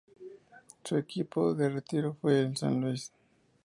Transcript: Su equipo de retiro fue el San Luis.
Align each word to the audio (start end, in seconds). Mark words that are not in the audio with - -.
Su 0.83 0.97
equipo 0.97 1.53
de 1.53 1.69
retiro 1.69 2.15
fue 2.19 2.39
el 2.39 2.57
San 2.57 2.81
Luis. 2.81 3.11